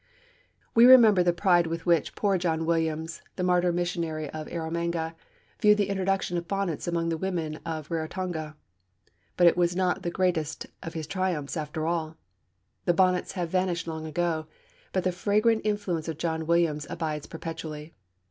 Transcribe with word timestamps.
We 0.73 0.85
remember 0.87 1.21
the 1.21 1.31
pride 1.31 1.67
with 1.67 1.85
which 1.85 2.15
poor 2.15 2.39
John 2.39 2.65
Williams, 2.65 3.21
the 3.35 3.43
martyr 3.43 3.71
missionary 3.71 4.31
of 4.31 4.47
Erromanga, 4.47 5.13
viewed 5.59 5.77
the 5.77 5.89
introduction 5.89 6.39
of 6.39 6.47
bonnets 6.47 6.87
among 6.87 7.09
the 7.09 7.19
women 7.19 7.59
of 7.67 7.87
Raratonga; 7.89 8.55
but 9.37 9.45
it 9.45 9.55
was 9.55 9.75
not 9.75 10.01
the 10.01 10.09
greatest 10.09 10.65
of 10.81 10.95
his 10.95 11.05
triumphs 11.05 11.55
after 11.55 11.85
all. 11.85 12.17
The 12.85 12.95
bonnets 12.95 13.33
have 13.33 13.49
vanished 13.51 13.85
long 13.87 14.07
ago, 14.07 14.47
but 14.91 15.03
the 15.03 15.11
fragrant 15.11 15.61
influence 15.63 16.07
of 16.07 16.17
John 16.17 16.47
Williams 16.47 16.87
abides 16.89 17.27
perpetually. 17.27 17.93